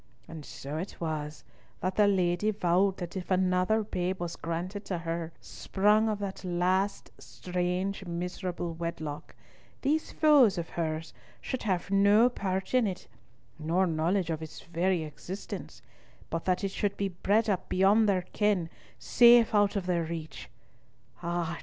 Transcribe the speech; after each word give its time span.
And 0.27 0.43
so 0.43 0.77
it 0.77 0.99
was, 0.99 1.43
that 1.79 1.93
the 1.95 2.07
lady 2.07 2.49
vowed 2.49 2.97
that 2.97 3.15
if 3.15 3.29
another 3.29 3.83
babe 3.83 4.19
was 4.19 4.35
granted 4.35 4.83
to 4.85 4.97
her, 4.97 5.31
sprung 5.39 6.09
of 6.09 6.17
that 6.17 6.43
last 6.43 7.11
strange 7.19 8.03
miserable 8.05 8.73
wedlock, 8.73 9.35
these 9.83 10.11
foes 10.11 10.57
of 10.57 10.69
hers 10.69 11.13
should 11.39 11.61
have 11.61 11.91
no 11.91 12.29
part 12.29 12.73
in 12.73 12.87
it, 12.87 13.07
nor 13.59 13.85
knowledge 13.85 14.31
of 14.31 14.41
its 14.41 14.61
very 14.61 15.03
existence, 15.03 15.83
but 16.31 16.45
that 16.45 16.63
it 16.63 16.71
should 16.71 16.97
be 16.97 17.09
bred 17.09 17.47
up 17.47 17.69
beyond 17.69 18.09
their 18.09 18.23
ken—safe 18.23 19.53
out 19.53 19.75
of 19.75 19.85
their 19.85 20.03
reach. 20.05 20.49
Ah! 21.21 21.59